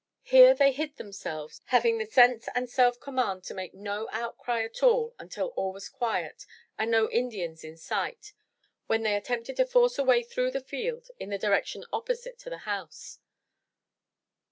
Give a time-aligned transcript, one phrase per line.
[0.23, 4.81] Here they hid themselves, having the sense and self command to make no outcry at
[4.81, 8.33] all imtil all was quiet and no Indians in sight,
[8.87, 12.49] when they attempted to force a way through the field in a direction opposite to
[12.49, 13.19] the house.